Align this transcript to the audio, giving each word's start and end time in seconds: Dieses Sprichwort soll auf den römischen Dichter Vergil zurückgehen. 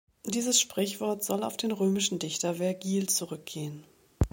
Dieses 0.25 0.59
Sprichwort 0.59 1.23
soll 1.23 1.43
auf 1.43 1.57
den 1.57 1.71
römischen 1.71 2.17
Dichter 2.17 2.55
Vergil 2.55 3.07
zurückgehen. 3.07 3.83